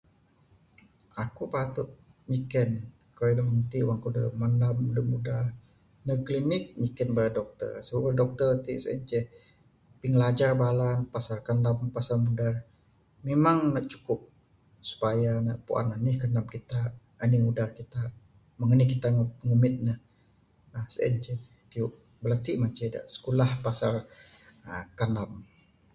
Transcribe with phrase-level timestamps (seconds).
[1.23, 1.89] Aku patut
[2.31, 2.69] nyiken
[3.17, 5.45] keyuh dak mung t wang aku dak mendam dak mudar
[6.03, 7.71] ndek klinik nyiken bala doktor.
[7.87, 9.25] Su dok siti sien ceh
[9.99, 12.55] pingilajar bala ne pasal kendam, pasal mudar,
[13.27, 14.19] memang ne cukup
[14.89, 16.79] supaya ne puan enih kendam kita,
[17.23, 18.01] enih mudar kita
[18.57, 19.07] mung enih kita
[19.45, 19.93] ngumbit ne
[20.75, 21.39] uhh sien ceh.
[21.71, 21.91] Keyuh
[22.21, 23.93] bala t mah ceh dak sikulah pasal
[24.99, 25.31] kendam.